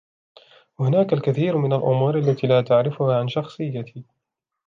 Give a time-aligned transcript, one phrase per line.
[0.79, 4.03] هناك الكثير من الأمور التي لا تعرفها عن شخصيتي.